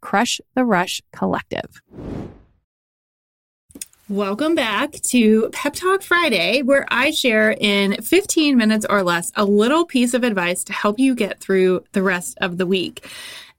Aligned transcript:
crush 0.00 0.40
the 0.54 0.64
rush 0.64 1.02
collective. 1.12 1.82
Welcome 4.08 4.54
back 4.54 4.92
to 5.04 5.48
Pep 5.54 5.72
Talk 5.72 6.02
Friday, 6.02 6.60
where 6.60 6.86
I 6.90 7.12
share 7.12 7.56
in 7.58 8.02
15 8.02 8.58
minutes 8.58 8.84
or 8.90 9.02
less 9.02 9.32
a 9.36 9.44
little 9.44 9.86
piece 9.86 10.12
of 10.12 10.22
advice 10.22 10.64
to 10.64 10.72
help 10.72 10.98
you 10.98 11.14
get 11.14 11.40
through 11.40 11.84
the 11.92 12.02
rest 12.02 12.36
of 12.40 12.58
the 12.58 12.66
week. 12.66 13.06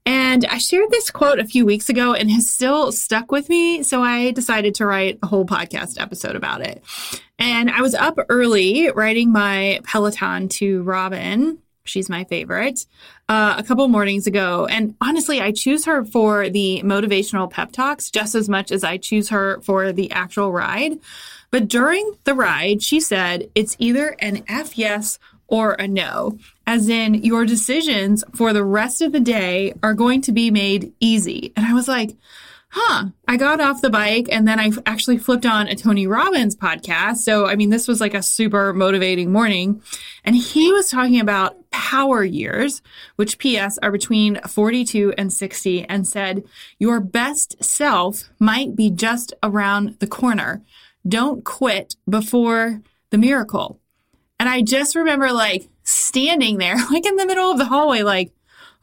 And 0.06 0.44
I 0.44 0.58
shared 0.58 0.90
this 0.90 1.10
quote 1.10 1.38
a 1.38 1.44
few 1.44 1.64
weeks 1.64 1.88
ago 1.88 2.12
and 2.12 2.30
has 2.30 2.48
still 2.48 2.92
stuck 2.92 3.32
with 3.32 3.48
me. 3.48 3.82
So 3.82 4.02
I 4.02 4.32
decided 4.32 4.74
to 4.76 4.86
write 4.86 5.18
a 5.22 5.26
whole 5.26 5.46
podcast 5.46 6.00
episode 6.00 6.36
about 6.36 6.60
it. 6.60 6.84
And 7.38 7.70
I 7.70 7.80
was 7.80 7.94
up 7.94 8.18
early 8.28 8.90
writing 8.90 9.32
my 9.32 9.80
Peloton 9.82 10.48
to 10.50 10.82
Robin. 10.82 11.58
She's 11.84 12.08
my 12.08 12.24
favorite 12.24 12.86
uh, 13.28 13.54
a 13.58 13.62
couple 13.62 13.86
mornings 13.88 14.26
ago. 14.26 14.66
And 14.66 14.94
honestly, 15.00 15.40
I 15.40 15.52
choose 15.52 15.84
her 15.86 16.04
for 16.04 16.48
the 16.48 16.82
motivational 16.84 17.50
pep 17.50 17.72
talks 17.72 18.10
just 18.10 18.34
as 18.34 18.48
much 18.48 18.70
as 18.70 18.84
I 18.84 18.98
choose 18.98 19.30
her 19.30 19.60
for 19.62 19.92
the 19.92 20.10
actual 20.10 20.52
ride. 20.52 20.98
But 21.50 21.68
during 21.68 22.16
the 22.24 22.34
ride, 22.34 22.82
she 22.82 23.00
said 23.00 23.50
it's 23.54 23.76
either 23.78 24.16
an 24.18 24.44
F 24.48 24.76
yes 24.76 25.18
or 25.46 25.72
a 25.74 25.86
no, 25.86 26.38
as 26.66 26.88
in 26.88 27.14
your 27.14 27.44
decisions 27.44 28.24
for 28.34 28.52
the 28.52 28.64
rest 28.64 29.00
of 29.02 29.12
the 29.12 29.20
day 29.20 29.74
are 29.82 29.94
going 29.94 30.20
to 30.22 30.32
be 30.32 30.50
made 30.50 30.92
easy. 31.00 31.52
And 31.54 31.64
I 31.66 31.74
was 31.74 31.86
like, 31.86 32.16
huh, 32.70 33.04
I 33.28 33.36
got 33.36 33.60
off 33.60 33.82
the 33.82 33.90
bike 33.90 34.26
and 34.32 34.48
then 34.48 34.58
I 34.58 34.72
actually 34.84 35.18
flipped 35.18 35.46
on 35.46 35.68
a 35.68 35.76
Tony 35.76 36.08
Robbins 36.08 36.56
podcast. 36.56 37.18
So, 37.18 37.46
I 37.46 37.54
mean, 37.54 37.70
this 37.70 37.86
was 37.86 38.00
like 38.00 38.14
a 38.14 38.22
super 38.22 38.72
motivating 38.72 39.30
morning. 39.30 39.80
And 40.24 40.34
he 40.34 40.72
was 40.72 40.90
talking 40.90 41.20
about 41.20 41.56
power 41.74 42.22
years, 42.22 42.82
which 43.16 43.36
PS 43.40 43.78
are 43.82 43.90
between 43.90 44.40
42 44.46 45.12
and 45.18 45.32
60, 45.32 45.84
and 45.86 46.06
said, 46.06 46.44
Your 46.78 47.00
best 47.00 47.62
self 47.62 48.30
might 48.38 48.76
be 48.76 48.90
just 48.90 49.34
around 49.42 49.96
the 49.98 50.06
corner. 50.06 50.62
Don't 51.06 51.44
quit 51.44 51.96
before 52.08 52.80
the 53.10 53.18
miracle. 53.18 53.80
And 54.38 54.48
I 54.48 54.62
just 54.62 54.94
remember 54.94 55.32
like 55.32 55.68
standing 55.82 56.58
there, 56.58 56.76
like 56.92 57.06
in 57.06 57.16
the 57.16 57.26
middle 57.26 57.50
of 57.50 57.58
the 57.58 57.64
hallway, 57.64 58.02
like, 58.02 58.30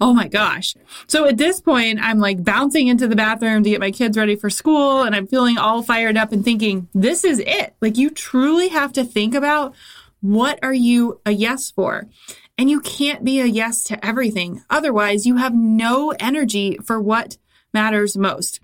Oh 0.01 0.13
my 0.13 0.27
gosh. 0.27 0.75
So 1.07 1.25
at 1.27 1.37
this 1.37 1.61
point, 1.61 1.99
I'm 2.01 2.19
like 2.19 2.43
bouncing 2.43 2.87
into 2.87 3.07
the 3.07 3.15
bathroom 3.15 3.63
to 3.63 3.69
get 3.69 3.79
my 3.79 3.91
kids 3.91 4.17
ready 4.17 4.35
for 4.35 4.49
school 4.49 5.03
and 5.03 5.15
I'm 5.15 5.27
feeling 5.27 5.59
all 5.59 5.83
fired 5.83 6.17
up 6.17 6.31
and 6.31 6.43
thinking, 6.43 6.89
this 6.93 7.23
is 7.23 7.39
it. 7.39 7.75
Like 7.81 7.97
you 7.97 8.09
truly 8.09 8.69
have 8.69 8.91
to 8.93 9.03
think 9.03 9.35
about 9.35 9.75
what 10.21 10.59
are 10.63 10.73
you 10.73 11.19
a 11.25 11.31
yes 11.31 11.69
for? 11.69 12.07
And 12.57 12.69
you 12.69 12.79
can't 12.79 13.23
be 13.23 13.39
a 13.39 13.45
yes 13.45 13.83
to 13.85 14.05
everything. 14.05 14.63
Otherwise, 14.69 15.25
you 15.25 15.37
have 15.37 15.55
no 15.55 16.13
energy 16.19 16.77
for 16.83 16.99
what 16.99 17.37
matters 17.73 18.17
most. 18.17 18.59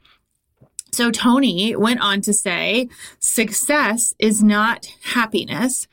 So 0.91 1.11
Tony 1.11 1.75
went 1.75 2.01
on 2.01 2.21
to 2.21 2.33
say, 2.33 2.89
success 3.19 4.13
is 4.19 4.43
not 4.43 4.87
happiness. 5.03 5.87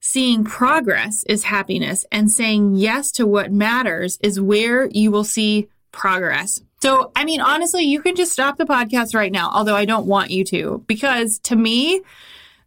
Seeing 0.00 0.44
progress 0.44 1.24
is 1.24 1.44
happiness 1.44 2.04
and 2.12 2.30
saying 2.30 2.74
yes 2.74 3.10
to 3.12 3.26
what 3.26 3.52
matters 3.52 4.18
is 4.22 4.40
where 4.40 4.86
you 4.86 5.10
will 5.10 5.24
see 5.24 5.68
progress. 5.92 6.60
So, 6.82 7.10
I 7.16 7.24
mean, 7.24 7.40
honestly, 7.40 7.84
you 7.84 8.02
can 8.02 8.14
just 8.14 8.32
stop 8.32 8.58
the 8.58 8.66
podcast 8.66 9.14
right 9.14 9.32
now, 9.32 9.50
although 9.50 9.76
I 9.76 9.86
don't 9.86 10.06
want 10.06 10.30
you 10.30 10.44
to, 10.44 10.84
because 10.86 11.38
to 11.40 11.56
me, 11.56 12.02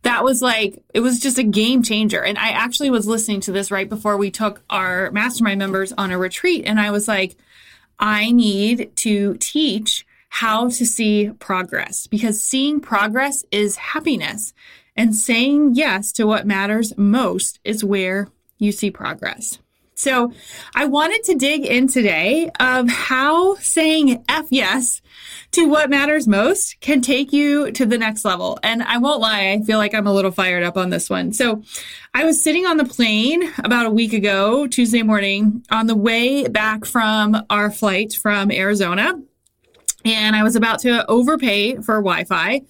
that 0.08 0.24
was 0.24 0.42
like, 0.42 0.82
it 0.94 1.02
was 1.02 1.20
just 1.20 1.38
a 1.38 1.44
game 1.44 1.84
changer. 1.84 2.24
And 2.24 2.38
I 2.38 2.52
actually 2.52 2.90
was 2.90 3.08
listening 3.08 3.42
to 3.42 3.52
this 3.52 3.72
right 3.72 3.90
before 3.90 4.16
we 4.16 4.32
took 4.32 4.64
our 4.70 5.12
mastermind 5.12 5.60
members 5.60 5.92
on 5.92 6.12
a 6.12 6.18
retreat. 6.18 6.64
And 6.66 6.80
I 6.80 6.92
was 6.92 7.10
like, 7.10 7.36
I 8.00 8.32
need 8.32 8.96
to 8.98 9.36
teach 9.42 10.06
how 10.30 10.70
to 10.70 10.86
see 10.86 11.32
progress 11.40 12.08
because 12.08 12.40
seeing 12.42 12.80
progress 12.80 13.44
is 13.52 13.76
happiness. 13.76 14.54
And 14.96 15.14
saying 15.14 15.76
yes 15.76 16.12
to 16.14 16.26
what 16.26 16.48
matters 16.48 16.98
most 16.98 17.60
is 17.66 17.84
where 17.84 18.30
you 18.58 18.72
see 18.72 18.90
progress. 18.90 19.60
So 19.98 20.32
I 20.76 20.86
wanted 20.86 21.24
to 21.24 21.36
dig 21.36 21.66
in 21.66 21.88
today 21.88 22.52
of 22.60 22.88
how 22.88 23.56
saying 23.56 24.24
F 24.30 24.46
yes 24.52 25.02
to 25.54 25.68
what 25.68 25.90
matters 25.90 26.28
most 26.28 26.80
can 26.82 27.02
take 27.02 27.34
you 27.34 27.72
to 27.72 27.84
the 27.84 27.98
next 27.98 28.24
level. 28.24 28.60
And 28.62 28.84
I 28.84 29.00
won't 29.00 29.22
lie, 29.22 29.50
I 29.50 29.62
feel 29.64 29.80
like 29.80 29.96
I'm 29.96 30.06
a 30.06 30.14
little 30.14 30.30
fired 30.30 30.62
up 30.62 30.78
on 30.78 30.92
this 30.92 31.10
one. 31.10 31.34
So 31.34 31.64
I 32.14 32.26
was 32.26 32.44
sitting 32.44 32.68
on 32.68 32.78
the 32.78 32.86
plane 32.86 33.52
about 33.58 33.88
a 33.88 33.92
week 33.92 34.14
ago, 34.14 34.68
Tuesday 34.68 35.02
morning, 35.02 35.66
on 35.72 35.88
the 35.88 35.96
way 35.96 36.48
back 36.48 36.86
from 36.86 37.44
our 37.50 37.72
flight 37.72 38.14
from 38.14 38.52
Arizona. 38.52 39.20
And 40.06 40.36
I 40.36 40.44
was 40.44 40.56
about 40.56 40.78
to 40.82 41.10
overpay 41.10 41.78
for 41.78 41.96
Wi 41.96 42.24
Fi 42.26 42.62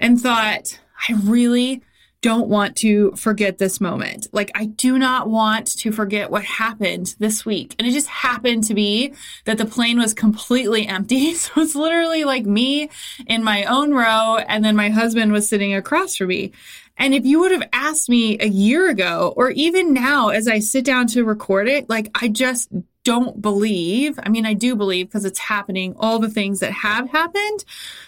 and 0.00 0.20
thought, 0.20 0.80
I 1.08 1.12
really 1.12 1.80
don't 2.22 2.48
want 2.48 2.76
to 2.76 3.10
forget 3.12 3.58
this 3.58 3.80
moment. 3.80 4.28
Like, 4.32 4.50
I 4.54 4.66
do 4.66 4.98
not 4.98 5.28
want 5.28 5.66
to 5.78 5.90
forget 5.90 6.30
what 6.30 6.44
happened 6.44 7.16
this 7.18 7.44
week. 7.44 7.74
And 7.78 7.86
it 7.86 7.90
just 7.90 8.06
happened 8.06 8.64
to 8.64 8.74
be 8.74 9.12
that 9.44 9.58
the 9.58 9.66
plane 9.66 9.98
was 9.98 10.14
completely 10.14 10.86
empty. 10.88 11.34
So 11.34 11.60
it's 11.60 11.74
literally 11.74 12.24
like 12.24 12.46
me 12.46 12.88
in 13.26 13.42
my 13.42 13.64
own 13.64 13.92
row, 13.92 14.36
and 14.36 14.64
then 14.64 14.76
my 14.76 14.90
husband 14.90 15.32
was 15.32 15.48
sitting 15.48 15.74
across 15.74 16.16
from 16.16 16.28
me. 16.28 16.52
And 16.96 17.14
if 17.14 17.24
you 17.24 17.40
would 17.40 17.52
have 17.52 17.68
asked 17.72 18.08
me 18.08 18.38
a 18.38 18.46
year 18.46 18.88
ago, 18.88 19.34
or 19.36 19.50
even 19.50 19.92
now 19.92 20.28
as 20.28 20.46
I 20.46 20.60
sit 20.60 20.84
down 20.84 21.08
to 21.08 21.24
record 21.24 21.68
it, 21.68 21.88
like 21.88 22.10
I 22.20 22.28
just 22.28 22.70
don't 23.04 23.42
believe, 23.42 24.18
I 24.22 24.28
mean, 24.28 24.46
I 24.46 24.54
do 24.54 24.76
believe 24.76 25.08
because 25.08 25.24
it's 25.24 25.38
happening, 25.38 25.94
all 25.98 26.18
the 26.18 26.30
things 26.30 26.60
that 26.60 26.72
have 26.72 27.10
happened, 27.10 27.64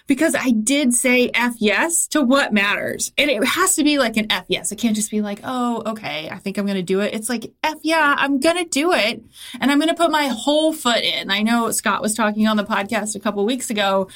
because 0.07 0.35
I 0.35 0.51
did 0.51 0.95
say 0.95 1.31
F 1.35 1.55
yes 1.59 2.07
to 2.09 2.23
what 2.23 2.53
matters. 2.53 3.13
And 3.19 3.31
it 3.31 3.45
has 3.45 3.75
to 3.77 3.85
be 3.85 3.99
like 3.99 4.17
an 4.17 4.31
F 4.31 4.45
yes. 4.49 4.71
It 4.71 4.77
can't 4.77 4.95
just 4.95 5.11
be 5.11 5.21
like, 5.21 5.41
oh, 5.43 5.83
okay, 5.87 6.29
I 6.31 6.39
think 6.39 6.59
I'm 6.59 6.67
going 6.67 6.77
to 6.77 6.83
do 6.83 7.01
it. 7.01 7.13
It's 7.13 7.29
like, 7.29 7.53
F 7.63 7.79
yeah, 7.83 8.15
I'm 8.17 8.39
going 8.39 8.57
to 8.57 8.65
do 8.65 8.93
it. 8.93 9.23
And 9.61 9.71
I'm 9.71 9.79
going 9.79 9.89
to 9.89 9.97
put 9.97 10.11
my 10.11 10.29
whole 10.29 10.73
foot 10.73 11.03
in. 11.03 11.31
I 11.31 11.43
know 11.43 11.71
Scott 11.73 12.01
was 12.01 12.15
talking 12.15 12.47
on 12.47 12.57
the 12.57 12.65
podcast 12.65 13.17
a 13.17 13.21
couple 13.21 13.45
weeks 13.45 13.71
ago 13.71 14.09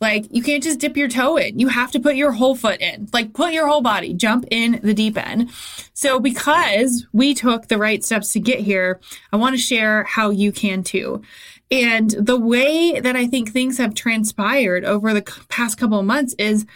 like 0.00 0.26
you 0.30 0.42
can't 0.42 0.62
just 0.62 0.78
dip 0.78 0.96
your 0.96 1.08
toe 1.08 1.36
in. 1.36 1.58
You 1.58 1.68
have 1.68 1.90
to 1.92 2.00
put 2.00 2.16
your 2.16 2.32
whole 2.32 2.54
foot 2.54 2.80
in. 2.80 3.08
Like 3.12 3.32
put 3.32 3.52
your 3.52 3.66
whole 3.66 3.80
body, 3.80 4.12
jump 4.12 4.44
in 4.50 4.80
the 4.82 4.94
deep 4.94 5.16
end. 5.16 5.50
So 5.94 6.20
because 6.20 7.06
we 7.12 7.34
took 7.34 7.68
the 7.68 7.78
right 7.78 8.04
steps 8.04 8.32
to 8.32 8.40
get 8.40 8.60
here, 8.60 9.00
I 9.32 9.36
want 9.36 9.54
to 9.54 9.60
share 9.60 10.04
how 10.04 10.30
you 10.30 10.52
can 10.52 10.82
too. 10.82 11.22
And 11.70 12.10
the 12.10 12.38
way 12.38 13.00
that 13.00 13.16
I 13.16 13.26
think 13.26 13.50
things 13.50 13.78
have 13.78 13.94
transpired 13.94 14.84
over 14.84 15.12
the 15.12 15.22
past 15.48 15.78
couple 15.78 15.98
of 15.98 16.06
months 16.06 16.34
is 16.38 16.66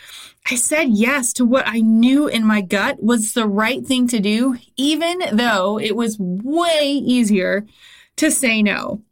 I 0.50 0.56
said 0.56 0.88
yes 0.88 1.32
to 1.34 1.44
what 1.44 1.68
I 1.68 1.80
knew 1.80 2.26
in 2.26 2.44
my 2.44 2.60
gut 2.60 3.02
was 3.02 3.34
the 3.34 3.46
right 3.46 3.86
thing 3.86 4.08
to 4.08 4.18
do, 4.18 4.56
even 4.76 5.20
though 5.32 5.78
it 5.78 5.94
was 5.94 6.18
way 6.18 6.90
easier 6.90 7.66
to 8.16 8.30
say 8.30 8.62
no. 8.62 9.02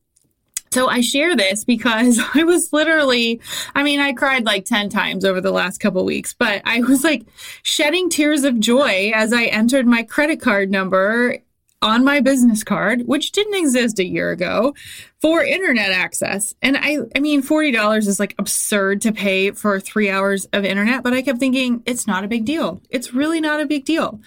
So 0.71 0.89
I 0.89 1.01
share 1.01 1.37
this 1.37 1.65
because 1.65 2.21
I 2.35 2.45
was 2.45 2.73
literally, 2.73 3.41
I 3.75 3.83
mean, 3.83 4.01
I 4.01 4.13
cried 4.13 4.45
like 4.45 4.65
10 4.65 4.89
times 4.89 5.25
over 5.25 5.41
the 5.41 5.53
last 5.53 5.79
couple 5.79 6.05
weeks, 6.05 6.35
but 6.35 6.63
I 6.65 6.81
was 6.81 7.05
like 7.05 7.25
shedding 7.63 8.11
tears 8.11 8.45
of 8.45 8.61
joy 8.61 9.13
as 9.15 9.33
I 9.33 9.45
entered 9.45 9.87
my 9.87 10.03
credit 10.03 10.41
card 10.41 10.71
number 10.71 11.39
on 11.81 12.05
my 12.05 12.21
business 12.21 12.65
card, 12.65 13.03
which 13.07 13.33
didn't 13.33 13.55
exist 13.55 13.99
a 13.99 14.05
year 14.05 14.31
ago, 14.31 14.75
for 15.21 15.45
internet 15.45 15.93
access. 15.93 16.53
And 16.61 16.77
I, 16.77 16.99
I 17.15 17.21
mean, 17.21 17.43
$40 17.43 17.99
is 17.99 18.19
like 18.19 18.35
absurd 18.39 19.01
to 19.03 19.13
pay 19.13 19.53
for 19.53 19.79
three 19.79 20.11
hours 20.11 20.47
of 20.53 20.65
internet, 20.65 21.05
but 21.05 21.13
I 21.13 21.23
kept 21.23 21.39
thinking 21.39 21.83
it's 21.87 22.07
not 22.07 22.25
a 22.25 22.29
big 22.29 22.45
deal. 22.45 22.83
It's 22.91 23.15
really 23.15 23.41
not 23.41 23.61
a 23.61 23.67
big 23.67 23.85
deal. 23.85 24.21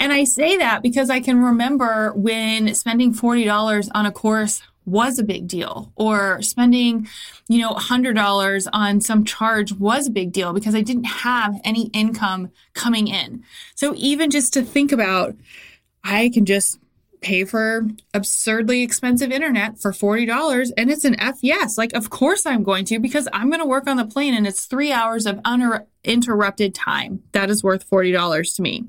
And 0.00 0.12
I 0.12 0.24
say 0.24 0.56
that 0.56 0.82
because 0.82 1.10
I 1.10 1.20
can 1.20 1.42
remember 1.42 2.12
when 2.14 2.74
spending 2.74 3.12
$40 3.12 3.88
on 3.94 4.06
a 4.06 4.12
course 4.12 4.62
was 4.88 5.18
a 5.18 5.24
big 5.24 5.48
deal 5.48 5.92
or 5.96 6.40
spending, 6.42 7.08
you 7.48 7.60
know, 7.60 7.72
$100 7.74 8.68
on 8.72 9.00
some 9.00 9.24
charge 9.24 9.72
was 9.72 10.06
a 10.06 10.10
big 10.10 10.32
deal 10.32 10.52
because 10.52 10.74
I 10.74 10.80
didn't 10.80 11.04
have 11.04 11.60
any 11.64 11.86
income 11.88 12.50
coming 12.74 13.08
in. 13.08 13.42
So 13.74 13.94
even 13.96 14.30
just 14.30 14.52
to 14.54 14.62
think 14.62 14.92
about, 14.92 15.36
I 16.04 16.30
can 16.30 16.46
just 16.46 16.78
pay 17.20 17.44
for 17.44 17.86
absurdly 18.14 18.82
expensive 18.82 19.30
internet 19.30 19.78
for 19.78 19.92
$40 19.92 20.70
and 20.76 20.90
it's 20.90 21.04
an 21.04 21.18
F 21.20 21.38
yes. 21.42 21.76
Like, 21.76 21.92
of 21.94 22.10
course 22.10 22.46
I'm 22.46 22.62
going 22.62 22.84
to 22.86 22.98
because 22.98 23.28
I'm 23.32 23.48
going 23.48 23.60
to 23.60 23.66
work 23.66 23.86
on 23.86 23.96
the 23.96 24.06
plane 24.06 24.34
and 24.34 24.46
it's 24.46 24.66
three 24.66 24.92
hours 24.92 25.26
of 25.26 25.40
uninterrupted 25.44 26.74
time. 26.74 27.22
That 27.32 27.50
is 27.50 27.62
worth 27.62 27.88
$40 27.88 28.56
to 28.56 28.62
me. 28.62 28.84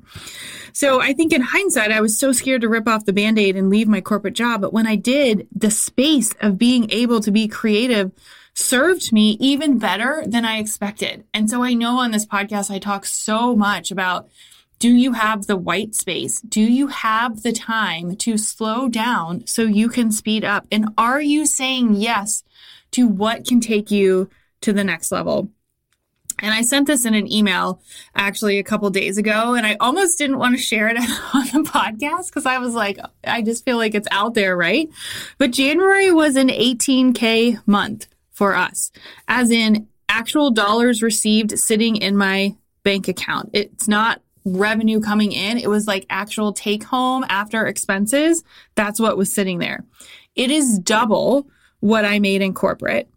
So 0.74 1.02
I 1.02 1.14
think 1.14 1.34
in 1.34 1.42
hindsight, 1.42 1.92
I 1.92 2.02
was 2.02 2.18
so 2.18 2.32
scared 2.32 2.62
to 2.62 2.70
rip 2.70 2.88
off 2.88 3.06
the 3.06 3.14
band 3.14 3.40
aid 3.40 3.56
and 3.56 3.70
leave 3.70 3.88
my 3.88 4.02
corporate 4.02 4.36
job. 4.36 4.62
But 4.62 4.74
when 4.74 4.88
I 4.88 4.96
did, 4.96 5.48
the 5.56 5.72
space 5.72 6.34
of 6.42 6.58
being 6.58 6.90
able 6.92 7.20
to 7.22 7.32
be 7.32 7.48
creative 7.48 8.12
served 8.54 9.14
me 9.14 9.38
even 9.40 9.80
better 9.80 10.24
than 10.26 10.46
I 10.46 10.58
expected. 10.58 11.24
And 11.34 11.50
so 11.50 11.64
I 11.64 11.74
know 11.74 12.00
on 12.00 12.12
this 12.12 12.26
podcast, 12.26 12.70
I 12.70 12.80
talk 12.80 13.06
so 13.06 13.56
much 13.56 13.90
about 13.90 14.30
do 14.80 14.90
you 14.90 15.12
have 15.12 15.46
the 15.46 15.58
white 15.58 15.94
space? 15.94 16.40
Do 16.40 16.62
you 16.62 16.88
have 16.88 17.44
the 17.44 17.52
time 17.52 18.16
to 18.18 18.38
slow 18.38 18.88
down 18.88 19.46
so 19.46 19.64
you 19.64 19.90
can 19.90 20.12
speed 20.12 20.46
up? 20.46 20.66
And 20.72 20.90
are 20.98 21.22
you 21.22 21.46
saying 21.46 21.96
yes 21.96 22.44
to 22.92 23.06
what 23.06 23.46
can 23.46 23.60
take 23.60 23.92
you 23.92 24.30
to 24.62 24.72
the 24.72 24.86
next 24.86 25.12
level? 25.12 25.50
And 26.42 26.54
I 26.54 26.62
sent 26.62 26.88
this 26.88 27.04
in 27.04 27.14
an 27.14 27.30
email 27.30 27.82
actually 28.16 28.60
a 28.60 28.64
couple 28.64 28.90
days 28.90 29.18
ago, 29.18 29.56
and 29.56 29.68
I 29.68 29.76
almost 29.82 30.18
didn't 30.18 30.40
want 30.40 30.56
to 30.56 30.62
share 30.62 30.88
it 30.88 30.98
on 31.34 31.46
the 31.48 31.70
podcast 31.70 32.28
because 32.28 32.46
I 32.46 32.60
was 32.60 32.74
like, 32.74 32.98
I 33.26 33.42
just 33.42 33.66
feel 33.66 33.76
like 33.76 33.94
it's 33.94 34.08
out 34.12 34.34
there, 34.34 34.56
right? 34.56 34.90
But 35.38 35.52
January 35.52 36.14
was 36.14 36.38
an 36.38 36.48
18K 36.48 37.68
month 37.68 38.08
for 38.32 38.56
us, 38.56 38.92
as 39.28 39.52
in 39.52 39.90
actual 40.08 40.50
dollars 40.52 41.04
received 41.04 41.60
sitting 41.60 41.98
in 41.98 42.16
my 42.16 42.56
bank 42.84 43.10
account. 43.10 43.50
It's 43.52 43.90
not 43.90 44.22
revenue 44.56 45.00
coming 45.00 45.32
in, 45.32 45.58
it 45.58 45.70
was 45.70 45.88
like 45.88 46.06
actual 46.10 46.54
take 46.54 46.84
home 46.84 47.26
after 47.30 47.66
expenses. 47.66 48.44
That's 48.76 49.00
what 49.00 49.18
was 49.18 49.34
sitting 49.34 49.60
there. 49.60 49.86
It 50.36 50.52
is 50.52 50.80
double 50.80 51.48
what 51.80 52.06
I 52.06 52.20
made 52.20 52.42
in 52.42 52.54
corporate. 52.54 53.10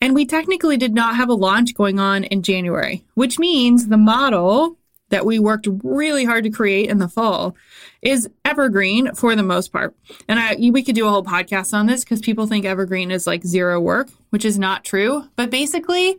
And 0.00 0.14
we 0.14 0.26
technically 0.26 0.76
did 0.76 0.94
not 0.94 1.16
have 1.16 1.28
a 1.28 1.34
launch 1.34 1.74
going 1.74 1.98
on 1.98 2.24
in 2.24 2.42
January, 2.42 3.04
which 3.14 3.38
means 3.38 3.88
the 3.88 3.96
model 3.96 4.78
that 5.10 5.24
we 5.24 5.38
worked 5.38 5.66
really 5.82 6.24
hard 6.24 6.44
to 6.44 6.50
create 6.50 6.90
in 6.90 6.98
the 6.98 7.08
fall 7.08 7.56
is 8.02 8.28
evergreen 8.44 9.14
for 9.14 9.34
the 9.34 9.42
most 9.42 9.72
part. 9.72 9.96
And 10.28 10.38
I, 10.38 10.56
we 10.56 10.82
could 10.82 10.94
do 10.94 11.06
a 11.06 11.10
whole 11.10 11.24
podcast 11.24 11.72
on 11.72 11.86
this 11.86 12.04
because 12.04 12.20
people 12.20 12.46
think 12.46 12.64
evergreen 12.64 13.10
is 13.10 13.26
like 13.26 13.44
zero 13.44 13.80
work, 13.80 14.08
which 14.30 14.44
is 14.44 14.58
not 14.58 14.84
true. 14.84 15.24
But 15.36 15.50
basically, 15.50 16.18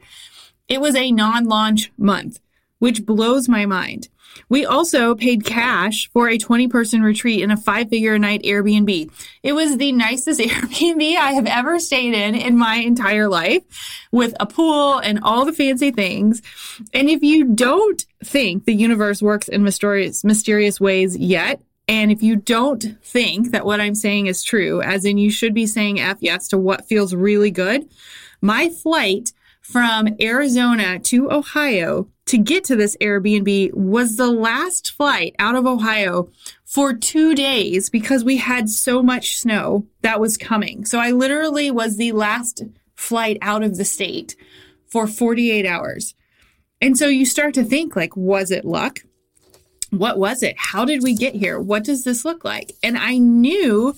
it 0.67 0.81
was 0.81 0.95
a 0.95 1.11
non 1.11 1.45
launch 1.45 1.91
month, 1.97 2.39
which 2.79 3.05
blows 3.05 3.47
my 3.47 3.65
mind. 3.65 4.09
We 4.47 4.65
also 4.65 5.15
paid 5.15 5.45
cash 5.45 6.09
for 6.11 6.29
a 6.29 6.37
20 6.37 6.67
person 6.67 7.01
retreat 7.01 7.41
in 7.41 7.51
a 7.51 7.57
five 7.57 7.89
figure 7.89 8.17
night 8.17 8.43
Airbnb. 8.43 9.11
It 9.43 9.53
was 9.53 9.77
the 9.77 9.91
nicest 9.91 10.39
Airbnb 10.39 11.15
I 11.17 11.33
have 11.33 11.45
ever 11.45 11.79
stayed 11.79 12.13
in 12.13 12.35
in 12.35 12.57
my 12.57 12.75
entire 12.75 13.27
life 13.27 13.63
with 14.11 14.33
a 14.39 14.45
pool 14.45 14.99
and 14.99 15.19
all 15.21 15.45
the 15.45 15.53
fancy 15.53 15.91
things. 15.91 16.41
And 16.93 17.09
if 17.09 17.21
you 17.21 17.45
don't 17.45 18.03
think 18.23 18.65
the 18.65 18.73
universe 18.73 19.21
works 19.21 19.47
in 19.47 19.63
mysterious, 19.63 20.23
mysterious 20.23 20.79
ways 20.79 21.17
yet, 21.17 21.61
and 21.87 22.11
if 22.11 22.21
you 22.21 22.35
don't 22.35 22.83
think 23.03 23.51
that 23.51 23.65
what 23.65 23.81
I'm 23.81 23.95
saying 23.95 24.27
is 24.27 24.43
true, 24.43 24.79
as 24.81 25.05
in 25.05 25.17
you 25.17 25.31
should 25.31 25.55
be 25.55 25.65
saying 25.65 25.99
F 25.99 26.17
yes 26.21 26.47
to 26.49 26.57
what 26.57 26.87
feels 26.87 27.15
really 27.15 27.49
good, 27.49 27.89
my 28.41 28.69
flight 28.69 29.33
from 29.71 30.07
Arizona 30.19 30.97
to 30.97 31.31
Ohio 31.31 32.07
to 32.25 32.37
get 32.37 32.63
to 32.63 32.75
this 32.75 32.97
Airbnb 33.01 33.73
was 33.73 34.15
the 34.15 34.31
last 34.31 34.91
flight 34.91 35.35
out 35.37 35.55
of 35.55 35.67
Ohio 35.67 36.29
for 36.65 36.93
two 36.93 37.35
days 37.35 37.89
because 37.89 38.23
we 38.23 38.37
had 38.37 38.69
so 38.69 39.03
much 39.03 39.37
snow 39.37 39.85
that 40.01 40.19
was 40.19 40.37
coming. 40.37 40.85
So 40.85 40.99
I 40.99 41.11
literally 41.11 41.69
was 41.69 41.97
the 41.97 42.13
last 42.13 42.63
flight 42.95 43.37
out 43.41 43.63
of 43.63 43.77
the 43.77 43.85
state 43.85 44.35
for 44.87 45.05
48 45.05 45.65
hours. 45.65 46.15
And 46.81 46.97
so 46.97 47.07
you 47.07 47.25
start 47.25 47.53
to 47.55 47.63
think 47.63 47.95
like, 47.95 48.15
was 48.15 48.51
it 48.51 48.65
luck? 48.65 48.99
What 49.91 50.17
was 50.17 50.43
it? 50.43 50.55
How 50.57 50.85
did 50.85 51.03
we 51.03 51.13
get 51.13 51.35
here? 51.35 51.59
What 51.59 51.83
does 51.83 52.03
this 52.03 52.25
look 52.25 52.43
like? 52.43 52.73
And 52.83 52.97
I 52.97 53.17
knew 53.17 53.95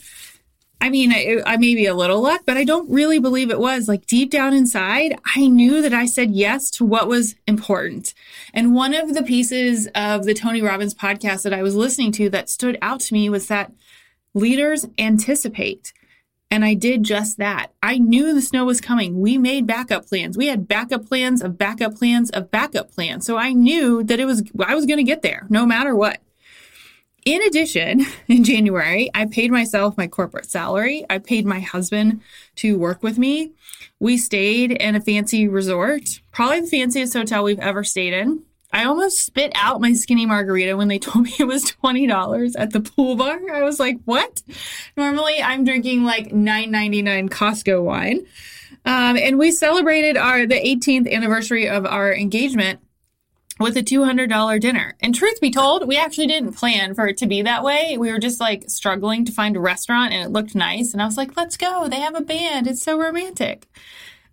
I 0.82 0.90
mean, 0.90 1.14
I, 1.14 1.38
I 1.46 1.58
may 1.58 1.76
be 1.76 1.86
a 1.86 1.94
little 1.94 2.22
luck, 2.22 2.42
but 2.46 2.58
I 2.58 2.64
don't 2.64 2.90
really 2.90 3.20
believe 3.20 3.52
it 3.52 3.60
was. 3.60 3.88
Like 3.88 4.08
deep 4.08 4.32
down 4.32 4.54
inside, 4.54 5.16
I 5.36 5.48
knew 5.48 5.80
that 5.84 5.94
I 5.94 6.08
said 6.08 6.32
yes 6.32 6.72
to 6.72 6.86
what 6.86 7.08
was 7.08 7.36
important. 7.48 8.16
And 8.52 8.74
one 8.74 8.96
of 8.96 9.14
the 9.14 9.22
pieces 9.22 9.88
of 9.94 10.26
the 10.26 10.34
Tony 10.34 10.60
Robbins 10.60 10.96
podcast 10.96 11.44
that 11.44 11.54
I 11.54 11.62
was 11.62 11.76
listening 11.76 12.12
to 12.14 12.32
that 12.32 12.50
stood 12.50 12.80
out 12.82 13.00
to 13.02 13.14
me 13.14 13.30
was 13.30 13.48
that 13.48 13.72
leaders 14.34 14.88
anticipate. 14.98 15.94
And 16.50 16.66
I 16.66 16.74
did 16.74 17.04
just 17.04 17.38
that. 17.38 17.72
I 17.84 18.00
knew 18.00 18.34
the 18.34 18.42
snow 18.42 18.66
was 18.66 18.82
coming. 18.82 19.22
We 19.22 19.38
made 19.38 19.68
backup 19.68 20.08
plans. 20.08 20.36
We 20.36 20.48
had 20.48 20.68
backup 20.68 21.08
plans 21.08 21.44
of 21.44 21.60
backup 21.60 21.96
plans 21.96 22.32
of 22.32 22.50
backup 22.50 22.92
plans. 22.92 23.26
So 23.26 23.38
I 23.38 23.54
knew 23.54 24.04
that 24.04 24.20
it 24.20 24.26
was, 24.26 24.44
I 24.60 24.74
was 24.74 24.88
going 24.88 24.98
to 24.98 25.04
get 25.04 25.22
there 25.22 25.46
no 25.48 25.66
matter 25.66 25.96
what. 25.96 26.20
In 27.26 27.42
addition, 27.44 28.06
in 28.28 28.44
January, 28.44 29.10
I 29.14 29.26
paid 29.26 29.52
myself 29.52 29.98
my 29.98 30.08
corporate 30.08 30.50
salary. 30.50 31.06
I 31.10 31.20
paid 31.20 31.46
my 31.46 31.60
husband 31.60 32.22
to 32.58 32.78
work 32.78 33.04
with 33.04 33.18
me. 33.18 33.54
We 34.00 34.18
stayed 34.18 34.72
in 34.72 34.96
a 34.96 35.02
fancy 35.02 35.48
resort, 35.48 36.22
probably 36.32 36.62
the 36.62 36.68
fanciest 36.68 37.14
hotel 37.14 37.44
we've 37.44 37.60
ever 37.60 37.84
stayed 37.84 38.14
in. 38.14 38.44
I 38.74 38.86
almost 38.86 39.20
spit 39.20 39.52
out 39.54 39.82
my 39.82 39.94
skinny 39.94 40.26
margarita 40.26 40.78
when 40.78 40.88
they 40.88 41.00
told 41.00 41.26
me 41.26 41.34
it 41.40 41.46
was 41.46 41.72
$20 41.84 42.54
at 42.58 42.72
the 42.72 42.82
pool 42.82 43.16
bar. 43.16 43.40
I 43.54 43.64
was 43.64 43.80
like, 43.80 43.98
what? 44.06 44.42
Normally 44.98 45.42
I'm 45.42 45.64
drinking 45.64 46.04
like 46.04 46.30
$9.99 46.30 47.30
Costco 47.30 47.84
wine. 47.84 48.26
Um, 48.84 49.18
and 49.18 49.38
we 49.38 49.52
celebrated 49.52 50.18
our 50.18 50.48
the 50.48 50.56
18th 50.56 51.12
anniversary 51.12 51.70
of 51.70 51.86
our 51.86 52.14
engagement 52.14 52.80
with 53.62 53.78
a 53.78 53.84
$200 53.84 54.60
dinner. 54.60 54.96
And 55.00 55.14
truth 55.14 55.40
be 55.40 55.52
told, 55.52 55.88
we 55.88 55.98
actually 55.98 56.28
didn't 56.28 56.54
plan 56.54 56.96
for 56.96 57.08
it 57.08 57.18
to 57.18 57.28
be 57.28 57.42
that 57.44 57.64
way. 57.64 57.98
We 57.98 58.12
were 58.12 58.20
just 58.20 58.40
like 58.40 58.70
struggling 58.70 59.26
to 59.26 59.32
find 59.32 59.56
a 59.56 59.62
restaurant 59.62 60.14
and 60.14 60.24
it 60.24 60.32
looked 60.32 60.56
nice. 60.56 60.94
And 60.94 61.02
I 61.02 61.06
was 61.06 61.18
like, 61.18 61.38
let's 61.38 61.58
go. 61.58 61.88
They 61.88 62.00
have 62.00 62.16
a 62.16 62.22
band. 62.22 62.68
It's 62.68 62.84
so 62.84 63.00
romantic. 63.00 63.68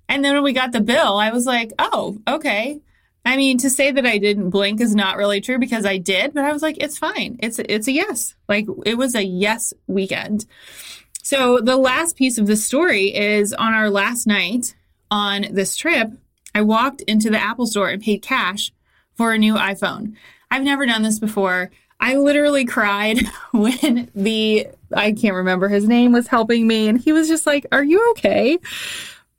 And 0.08 0.24
then 0.24 0.34
when 0.34 0.42
we 0.42 0.52
got 0.52 0.72
the 0.72 0.80
bill, 0.80 1.18
I 1.18 1.30
was 1.30 1.46
like, 1.46 1.72
oh, 1.78 2.18
okay. 2.26 2.80
I 3.24 3.36
mean, 3.36 3.58
to 3.58 3.68
say 3.68 3.90
that 3.90 4.06
I 4.06 4.16
didn't 4.16 4.50
blink 4.50 4.80
is 4.80 4.94
not 4.94 5.18
really 5.18 5.40
true 5.40 5.58
because 5.58 5.84
I 5.84 5.98
did, 5.98 6.32
but 6.32 6.44
I 6.44 6.52
was 6.52 6.62
like, 6.62 6.82
it's 6.82 6.96
fine. 6.96 7.36
It's 7.40 7.58
it's 7.58 7.86
a 7.86 7.92
yes. 7.92 8.34
Like 8.48 8.66
it 8.86 8.96
was 8.96 9.14
a 9.14 9.22
yes 9.22 9.74
weekend. 9.86 10.46
So 11.22 11.58
the 11.58 11.76
last 11.76 12.16
piece 12.16 12.38
of 12.38 12.46
the 12.46 12.56
story 12.56 13.14
is 13.14 13.52
on 13.52 13.74
our 13.74 13.90
last 13.90 14.26
night 14.26 14.74
on 15.10 15.44
this 15.50 15.76
trip, 15.76 16.10
I 16.54 16.62
walked 16.62 17.02
into 17.02 17.28
the 17.28 17.38
Apple 17.38 17.66
store 17.66 17.90
and 17.90 18.02
paid 18.02 18.22
cash 18.22 18.72
for 19.18 19.32
a 19.32 19.38
new 19.38 19.54
iPhone. 19.54 20.14
I've 20.50 20.62
never 20.62 20.86
done 20.86 21.02
this 21.02 21.18
before. 21.18 21.70
I 22.00 22.14
literally 22.14 22.64
cried 22.64 23.18
when 23.52 24.10
the, 24.14 24.68
I 24.94 25.12
can't 25.12 25.34
remember 25.34 25.68
his 25.68 25.86
name, 25.86 26.12
was 26.12 26.28
helping 26.28 26.66
me. 26.66 26.88
And 26.88 26.98
he 26.98 27.12
was 27.12 27.28
just 27.28 27.46
like, 27.46 27.66
Are 27.72 27.84
you 27.84 28.12
okay? 28.12 28.58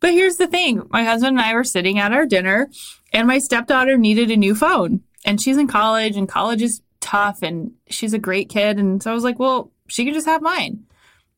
But 0.01 0.11
here's 0.11 0.35
the 0.35 0.47
thing 0.47 0.87
my 0.91 1.03
husband 1.03 1.39
and 1.39 1.45
I 1.45 1.55
were 1.55 1.63
sitting 1.63 1.97
at 1.97 2.13
our 2.13 2.25
dinner, 2.25 2.69
and 3.11 3.27
my 3.27 3.39
stepdaughter 3.39 3.97
needed 3.97 4.29
a 4.29 4.37
new 4.37 4.53
phone. 4.53 5.01
And 5.25 5.41
she's 5.41 5.57
in 5.57 5.67
college, 5.67 6.15
and 6.15 6.29
college 6.29 6.61
is 6.61 6.81
tough, 6.99 7.41
and 7.41 7.71
she's 7.89 8.13
a 8.13 8.19
great 8.19 8.49
kid. 8.49 8.77
And 8.77 9.01
so 9.01 9.11
I 9.11 9.13
was 9.13 9.23
like, 9.23 9.39
Well, 9.39 9.71
she 9.87 10.03
can 10.03 10.13
just 10.13 10.27
have 10.27 10.41
mine. 10.41 10.85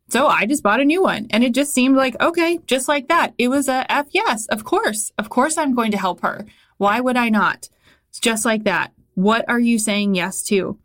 So 0.09 0.27
I 0.27 0.45
just 0.45 0.61
bought 0.61 0.81
a 0.81 0.85
new 0.85 1.01
one 1.01 1.27
and 1.29 1.41
it 1.41 1.53
just 1.53 1.73
seemed 1.73 1.95
like, 1.95 2.19
okay, 2.19 2.59
just 2.67 2.89
like 2.89 3.07
that. 3.07 3.33
It 3.37 3.47
was 3.47 3.69
a 3.69 3.89
F 3.89 4.07
yes, 4.11 4.45
of 4.47 4.65
course. 4.65 5.09
Of 5.17 5.29
course 5.29 5.57
I'm 5.57 5.73
going 5.73 5.91
to 5.91 5.97
help 5.97 6.19
her. 6.19 6.45
Why 6.75 6.99
would 6.99 7.15
I 7.15 7.29
not? 7.29 7.69
It's 8.11 8.19
just 8.19 8.43
like 8.43 8.65
that. 8.65 8.91
What 9.15 9.45
are 9.47 9.59
you 9.59 9.79
saying 9.79 10.15
yes 10.15 10.43
to? 10.43 10.77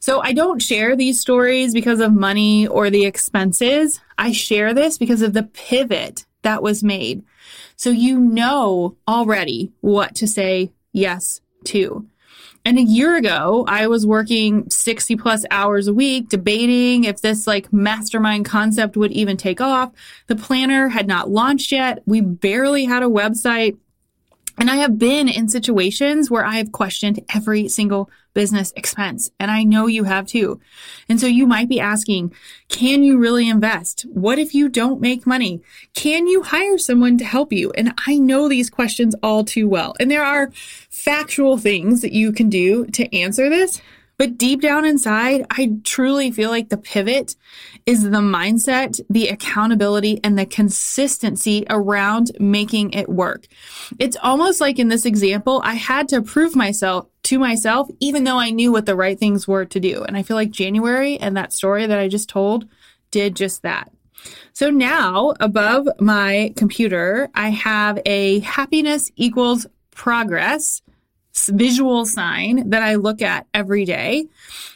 So 0.00 0.20
I 0.20 0.32
don't 0.32 0.60
share 0.60 0.96
these 0.96 1.20
stories 1.20 1.72
because 1.72 2.00
of 2.00 2.12
money 2.12 2.66
or 2.66 2.90
the 2.90 3.06
expenses. 3.06 4.00
I 4.18 4.32
share 4.32 4.74
this 4.74 4.98
because 4.98 5.22
of 5.22 5.32
the 5.32 5.44
pivot 5.44 6.26
that 6.42 6.62
was 6.62 6.82
made. 6.82 7.22
So 7.76 7.90
you 7.90 8.18
know 8.18 8.96
already 9.06 9.72
what 9.80 10.16
to 10.16 10.26
say 10.26 10.72
yes 10.92 11.40
to. 11.66 12.06
And 12.64 12.78
a 12.78 12.82
year 12.82 13.16
ago, 13.16 13.64
I 13.66 13.88
was 13.88 14.06
working 14.06 14.70
60 14.70 15.16
plus 15.16 15.44
hours 15.50 15.88
a 15.88 15.94
week 15.94 16.28
debating 16.28 17.04
if 17.04 17.20
this 17.20 17.46
like 17.46 17.72
mastermind 17.72 18.44
concept 18.44 18.96
would 18.96 19.10
even 19.12 19.36
take 19.36 19.60
off. 19.60 19.92
The 20.28 20.36
planner 20.36 20.88
had 20.88 21.08
not 21.08 21.30
launched 21.30 21.72
yet. 21.72 22.02
We 22.06 22.20
barely 22.20 22.84
had 22.84 23.02
a 23.02 23.06
website. 23.06 23.78
And 24.58 24.70
I 24.70 24.76
have 24.76 24.98
been 24.98 25.28
in 25.28 25.48
situations 25.48 26.30
where 26.30 26.44
I 26.44 26.56
have 26.56 26.72
questioned 26.72 27.20
every 27.34 27.68
single 27.68 28.10
business 28.34 28.72
expense. 28.76 29.30
And 29.38 29.50
I 29.50 29.62
know 29.62 29.86
you 29.86 30.04
have 30.04 30.26
too. 30.26 30.60
And 31.08 31.20
so 31.20 31.26
you 31.26 31.46
might 31.46 31.68
be 31.68 31.80
asking, 31.80 32.32
can 32.68 33.02
you 33.02 33.18
really 33.18 33.48
invest? 33.48 34.02
What 34.12 34.38
if 34.38 34.54
you 34.54 34.68
don't 34.68 35.00
make 35.00 35.26
money? 35.26 35.62
Can 35.94 36.26
you 36.26 36.42
hire 36.42 36.78
someone 36.78 37.18
to 37.18 37.24
help 37.24 37.52
you? 37.52 37.72
And 37.72 37.94
I 38.06 38.18
know 38.18 38.48
these 38.48 38.70
questions 38.70 39.14
all 39.22 39.44
too 39.44 39.68
well. 39.68 39.94
And 40.00 40.10
there 40.10 40.24
are 40.24 40.50
factual 40.90 41.58
things 41.58 42.02
that 42.02 42.12
you 42.12 42.32
can 42.32 42.48
do 42.48 42.86
to 42.86 43.14
answer 43.14 43.48
this. 43.48 43.80
But 44.22 44.38
deep 44.38 44.60
down 44.60 44.84
inside, 44.84 45.46
I 45.50 45.78
truly 45.82 46.30
feel 46.30 46.48
like 46.48 46.68
the 46.68 46.76
pivot 46.76 47.34
is 47.86 48.04
the 48.04 48.18
mindset, 48.18 49.00
the 49.10 49.26
accountability, 49.26 50.20
and 50.22 50.38
the 50.38 50.46
consistency 50.46 51.66
around 51.68 52.30
making 52.38 52.92
it 52.92 53.08
work. 53.08 53.48
It's 53.98 54.16
almost 54.22 54.60
like 54.60 54.78
in 54.78 54.86
this 54.86 55.06
example, 55.06 55.60
I 55.64 55.74
had 55.74 56.08
to 56.10 56.22
prove 56.22 56.54
myself 56.54 57.08
to 57.24 57.40
myself, 57.40 57.88
even 57.98 58.22
though 58.22 58.38
I 58.38 58.50
knew 58.50 58.70
what 58.70 58.86
the 58.86 58.94
right 58.94 59.18
things 59.18 59.48
were 59.48 59.64
to 59.64 59.80
do. 59.80 60.04
And 60.04 60.16
I 60.16 60.22
feel 60.22 60.36
like 60.36 60.52
January 60.52 61.18
and 61.18 61.36
that 61.36 61.52
story 61.52 61.84
that 61.84 61.98
I 61.98 62.06
just 62.06 62.28
told 62.28 62.68
did 63.10 63.34
just 63.34 63.62
that. 63.62 63.90
So 64.52 64.70
now 64.70 65.34
above 65.40 65.88
my 65.98 66.54
computer, 66.56 67.28
I 67.34 67.48
have 67.48 67.98
a 68.06 68.38
happiness 68.38 69.10
equals 69.16 69.66
progress 69.90 70.80
visual 71.34 72.04
sign 72.04 72.68
that 72.70 72.82
I 72.82 72.96
look 72.96 73.22
at 73.22 73.46
every 73.54 73.84
day 73.84 74.26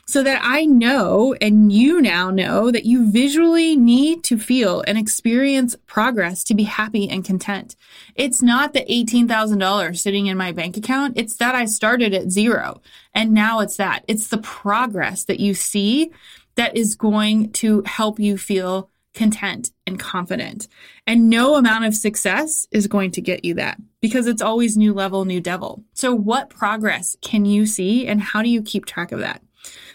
so 0.07 0.23
that 0.23 0.41
I 0.43 0.65
know 0.65 1.35
and 1.41 1.71
you 1.73 2.01
now 2.01 2.31
know 2.31 2.71
that 2.71 2.87
you 2.87 3.11
visually 3.11 3.77
need 3.77 4.25
to 4.25 4.39
feel 4.39 4.83
and 4.87 4.97
experience 4.97 5.77
progress 5.87 6.45
to 6.45 6.55
be 6.55 6.63
happy 6.63 7.09
and 7.09 7.25
content. 7.25 7.77
It's 8.15 8.43
not 8.43 8.73
the 8.73 8.85
$18,000 8.85 9.99
sitting 9.99 10.27
in 10.27 10.37
my 10.37 10.53
bank 10.53 10.77
account. 10.77 11.19
It's 11.19 11.37
that 11.37 11.55
I 11.55 11.67
started 11.67 12.15
at 12.15 12.31
zero 12.31 12.81
and 13.15 13.33
now 13.33 13.61
it's 13.61 13.77
that. 13.77 14.05
It's 14.09 14.29
the 14.29 14.39
progress 14.39 15.25
that 15.25 15.41
you 15.41 15.55
see 15.55 16.13
that 16.55 16.77
is 16.77 16.97
going 16.97 17.53
to 17.53 17.83
help 17.83 18.19
you 18.19 18.39
feel 18.39 18.91
content 19.17 19.73
and 19.87 19.99
confident. 19.99 20.69
And 21.07 21.29
no 21.29 21.57
amount 21.57 21.87
of 21.87 21.97
success 21.97 22.69
is 22.71 22.87
going 22.87 23.11
to 23.13 23.21
get 23.21 23.45
you 23.45 23.55
that 23.55 23.79
because 24.01 24.29
it's 24.29 24.43
always 24.43 24.77
new 24.77 24.93
level, 24.95 25.25
new 25.25 25.41
devil. 25.41 25.83
So 25.95 26.15
what 26.15 26.51
progress 26.51 27.17
can 27.23 27.45
you 27.45 27.67
see 27.67 28.07
and 28.07 28.21
how 28.21 28.43
do 28.43 28.49
you 28.49 28.63
keep 28.63 28.87
track 28.87 29.11
of 29.11 29.19
that? 29.19 29.43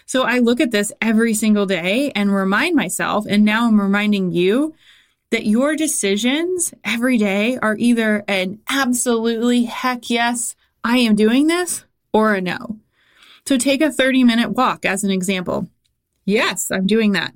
So 0.04 0.24
I 0.24 0.40
look 0.40 0.60
at 0.60 0.72
this 0.72 0.92
every 1.00 1.32
single 1.32 1.64
day 1.64 2.12
and 2.14 2.34
remind 2.34 2.76
myself, 2.76 3.24
and 3.26 3.44
now 3.44 3.66
I'm 3.66 3.80
reminding 3.80 4.32
you 4.32 4.74
that 5.30 5.46
your 5.46 5.76
decisions 5.76 6.74
every 6.84 7.16
day 7.16 7.56
are 7.62 7.76
either 7.78 8.22
an 8.28 8.58
absolutely 8.68 9.64
heck 9.64 10.10
yes, 10.10 10.54
I 10.84 10.98
am 10.98 11.14
doing 11.14 11.46
this, 11.46 11.86
or 12.12 12.34
a 12.34 12.42
no. 12.42 12.78
So 13.46 13.56
take 13.56 13.80
a 13.80 13.90
30 13.90 14.24
minute 14.24 14.50
walk 14.50 14.84
as 14.84 15.04
an 15.04 15.10
example. 15.10 15.68
Yes, 16.26 16.70
I'm 16.70 16.86
doing 16.86 17.12
that. 17.12 17.32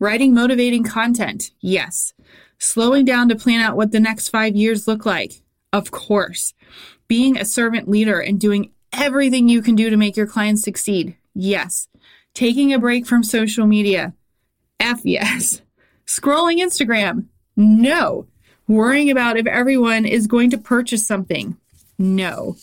Writing 0.00 0.32
motivating 0.32 0.84
content? 0.84 1.50
Yes. 1.60 2.14
Slowing 2.58 3.04
down 3.04 3.28
to 3.28 3.36
plan 3.36 3.60
out 3.60 3.76
what 3.76 3.90
the 3.90 4.00
next 4.00 4.28
five 4.28 4.54
years 4.54 4.86
look 4.86 5.04
like? 5.04 5.42
Of 5.72 5.90
course. 5.90 6.54
Being 7.08 7.36
a 7.36 7.44
servant 7.44 7.88
leader 7.88 8.20
and 8.20 8.38
doing 8.40 8.70
everything 8.92 9.48
you 9.48 9.60
can 9.62 9.74
do 9.74 9.90
to 9.90 9.96
make 9.96 10.16
your 10.16 10.26
clients 10.26 10.62
succeed? 10.62 11.16
Yes. 11.34 11.88
Taking 12.34 12.72
a 12.72 12.78
break 12.78 13.06
from 13.06 13.22
social 13.24 13.66
media? 13.66 14.14
F 14.78 15.00
yes. 15.04 15.62
Scrolling 16.06 16.58
Instagram? 16.58 17.26
No. 17.56 18.26
Worrying 18.68 19.10
about 19.10 19.36
if 19.36 19.46
everyone 19.46 20.04
is 20.04 20.26
going 20.26 20.50
to 20.50 20.58
purchase 20.58 21.06
something? 21.06 21.56
No. 21.98 22.56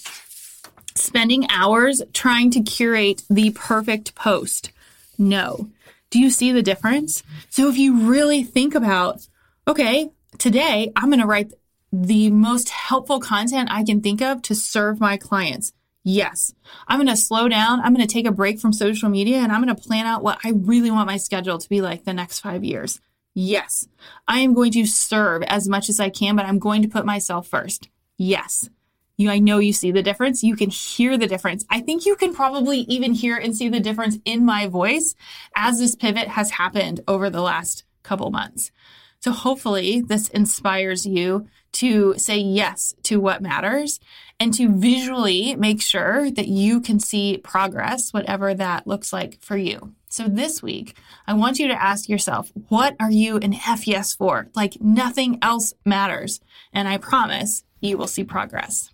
Spending 0.95 1.45
hours 1.49 2.01
trying 2.13 2.51
to 2.51 2.61
curate 2.61 3.23
the 3.29 3.51
perfect 3.51 4.15
post? 4.15 4.71
No. 5.17 5.69
Do 6.15 6.21
you 6.21 6.29
see 6.29 6.53
the 6.53 6.63
difference? 6.63 7.23
So 7.49 7.67
if 7.67 7.77
you 7.77 8.09
really 8.09 8.41
think 8.41 8.73
about, 8.73 9.27
okay, 9.67 10.11
today 10.37 10.93
I'm 10.95 11.09
going 11.09 11.19
to 11.19 11.25
write 11.25 11.51
the 11.91 12.29
most 12.29 12.69
helpful 12.69 13.19
content 13.19 13.67
I 13.69 13.83
can 13.83 13.99
think 13.99 14.21
of 14.21 14.41
to 14.43 14.55
serve 14.55 15.01
my 15.01 15.17
clients. 15.17 15.73
Yes, 16.05 16.53
I'm 16.87 16.99
going 16.99 17.13
to 17.13 17.17
slow 17.17 17.49
down. 17.49 17.81
I'm 17.81 17.93
going 17.93 18.07
to 18.07 18.13
take 18.13 18.25
a 18.25 18.31
break 18.31 18.61
from 18.61 18.71
social 18.71 19.09
media 19.09 19.39
and 19.39 19.51
I'm 19.51 19.61
going 19.61 19.75
to 19.75 19.83
plan 19.83 20.05
out 20.05 20.23
what 20.23 20.39
I 20.45 20.51
really 20.51 20.89
want 20.89 21.07
my 21.07 21.17
schedule 21.17 21.57
to 21.57 21.67
be 21.67 21.81
like 21.81 22.05
the 22.05 22.13
next 22.13 22.39
five 22.39 22.63
years. 22.63 23.01
Yes, 23.33 23.85
I 24.25 24.39
am 24.39 24.53
going 24.53 24.71
to 24.71 24.85
serve 24.85 25.43
as 25.43 25.67
much 25.67 25.89
as 25.89 25.99
I 25.99 26.09
can, 26.09 26.37
but 26.37 26.45
I'm 26.45 26.59
going 26.59 26.81
to 26.83 26.87
put 26.87 27.05
myself 27.05 27.45
first. 27.45 27.89
Yes, 28.17 28.69
you, 29.17 29.29
I 29.29 29.39
know 29.39 29.59
you 29.59 29.73
see 29.73 29.91
the 29.91 30.03
difference. 30.03 30.43
You 30.43 30.55
can 30.55 30.69
hear 30.69 31.17
the 31.17 31.27
difference. 31.27 31.65
I 31.69 31.79
think 31.79 32.05
you 32.05 32.15
can 32.15 32.33
probably 32.33 32.79
even 32.81 33.13
hear 33.13 33.37
and 33.37 33.55
see 33.55 33.69
the 33.69 33.79
difference 33.79 34.17
in 34.25 34.45
my 34.45 34.67
voice 34.67 35.15
as 35.55 35.79
this 35.79 35.95
pivot 35.95 36.27
has 36.29 36.51
happened 36.51 37.01
over 37.07 37.29
the 37.29 37.41
last 37.41 37.83
couple 38.03 38.29
months. 38.31 38.71
So 39.19 39.31
hopefully 39.31 40.01
this 40.01 40.27
inspires 40.29 41.05
you 41.05 41.47
to 41.73 42.13
say 42.17 42.37
yes 42.37 42.93
to 43.03 43.19
what 43.19 43.41
matters 43.41 43.99
and 44.39 44.53
to 44.53 44.69
visually 44.69 45.55
make 45.55 45.81
sure 45.81 46.29
that 46.29 46.47
you 46.47 46.79
can 46.79 46.99
see 46.99 47.37
progress, 47.37 48.13
whatever 48.13 48.53
that 48.53 48.85
looks 48.85 49.11
like 49.11 49.41
for 49.41 49.57
you. 49.57 49.93
So 50.09 50.27
this 50.27 50.61
week, 50.61 50.95
I 51.25 51.33
want 51.33 51.59
you 51.59 51.67
to 51.67 51.81
ask 51.81 52.07
yourself, 52.07 52.51
what 52.69 52.95
are 52.99 53.11
you 53.11 53.37
an 53.37 53.53
F 53.53 53.87
yes 53.87 54.13
for? 54.13 54.47
Like 54.55 54.79
nothing 54.79 55.39
else 55.41 55.73
matters. 55.85 56.39
And 56.71 56.87
I 56.87 56.97
promise 56.97 57.63
you 57.81 57.97
will 57.97 58.07
see 58.07 58.23
progress. 58.23 58.93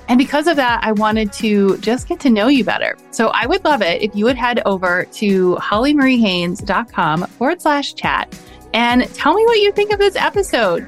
And 0.07 0.17
because 0.17 0.47
of 0.47 0.55
that, 0.57 0.81
I 0.83 0.91
wanted 0.91 1.31
to 1.33 1.77
just 1.77 2.07
get 2.07 2.19
to 2.21 2.29
know 2.29 2.47
you 2.47 2.63
better. 2.63 2.97
So 3.11 3.27
I 3.29 3.45
would 3.45 3.63
love 3.63 3.81
it 3.81 4.01
if 4.01 4.15
you 4.15 4.25
would 4.25 4.37
head 4.37 4.61
over 4.65 5.05
to 5.13 5.55
hollymariehaynes.com 5.55 7.27
forward 7.27 7.61
slash 7.61 7.93
chat 7.93 8.37
and 8.73 9.03
tell 9.13 9.33
me 9.33 9.45
what 9.45 9.59
you 9.59 9.71
think 9.71 9.91
of 9.91 9.99
this 9.99 10.15
episode. 10.15 10.87